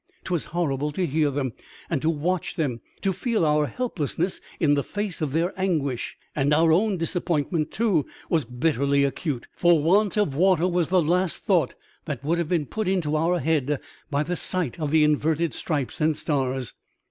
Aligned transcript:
*Twas 0.23 0.45
horrible 0.45 0.91
to 0.93 1.05
hear 1.05 1.29
them 1.29 1.53
and 1.87 2.01
to 2.01 2.09
watch 2.09 2.55
them, 2.55 2.81
to 3.03 3.13
feel 3.13 3.45
our 3.45 3.67
helplessness 3.67 4.41
in 4.59 4.73
the 4.73 4.81
face 4.81 5.21
of 5.21 5.31
their 5.31 5.53
anguish; 5.59 6.17
and 6.35 6.55
our 6.55 6.71
own 6.71 6.97
disappointment, 6.97 7.69
too, 7.69 8.07
was 8.27 8.43
bitterly 8.43 9.03
acute, 9.03 9.45
for 9.55 9.79
want 9.79 10.17
of 10.17 10.33
water 10.33 10.67
was 10.67 10.87
the 10.87 11.03
last 11.03 11.43
thought 11.45 11.75
that 12.05 12.23
would 12.23 12.39
have 12.39 12.49
been 12.49 12.65
put 12.65 12.87
into 12.87 13.15
our 13.15 13.37
head 13.41 13.79
by 14.09 14.23
the 14.23 14.35
sight 14.35 14.79
of 14.79 14.89
the 14.89 15.03
inverted 15.03 15.53
stripes 15.53 16.01
and 16.01 16.17
stars. 16.17 16.73